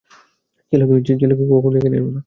[0.73, 2.19] ছেলেকে কখনও এখানে এনো না।